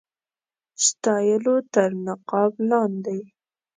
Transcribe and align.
ستایلو 0.87 1.55
تر 1.73 1.89
نقاب 2.05 2.51
لاندي. 2.69 3.19